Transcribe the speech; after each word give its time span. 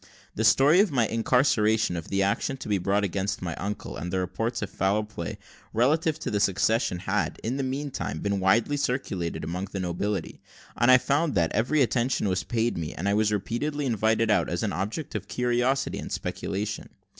The 0.33 0.43
story 0.43 0.79
of 0.79 0.89
my 0.89 1.05
incarceration, 1.05 1.95
of 1.95 2.07
the 2.07 2.23
action 2.23 2.57
to 2.57 2.67
be 2.67 2.79
brought 2.79 3.03
against 3.03 3.39
my 3.43 3.53
uncle, 3.57 3.97
and 3.97 4.11
the 4.11 4.17
reports 4.17 4.63
of 4.63 4.71
foul 4.71 5.03
play, 5.03 5.37
relative 5.73 6.17
to 6.21 6.31
the 6.31 6.39
succession, 6.39 6.97
had, 6.97 7.39
in 7.43 7.57
the 7.57 7.61
meantime, 7.61 8.17
been 8.19 8.39
widely 8.39 8.77
circulated 8.77 9.43
among 9.43 9.65
the 9.65 9.79
nobility; 9.79 10.41
and 10.75 10.89
I 10.89 10.97
found 10.97 11.35
that, 11.35 11.51
every 11.51 11.83
attention 11.83 12.27
was 12.27 12.41
paid 12.43 12.79
me, 12.79 12.95
and 12.95 13.07
I 13.07 13.13
was 13.13 13.31
repeatedly 13.31 13.85
invited 13.85 14.31
out 14.31 14.49
as 14.49 14.63
an 14.63 14.73
object 14.73 15.13
of 15.13 15.27
curiosity 15.27 15.99
and 15.99 16.11
speculation. 16.11 16.89